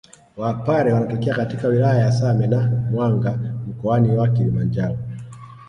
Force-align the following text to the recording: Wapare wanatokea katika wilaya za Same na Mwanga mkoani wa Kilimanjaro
Wapare 0.37 0.93
wanatokea 0.93 1.35
katika 1.35 1.67
wilaya 1.67 2.05
za 2.09 2.19
Same 2.19 2.47
na 2.47 2.61
Mwanga 2.91 3.31
mkoani 3.67 4.17
wa 4.17 4.27
Kilimanjaro 4.29 4.97